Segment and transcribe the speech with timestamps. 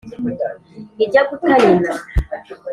[1.03, 1.91] Ijya guta nyina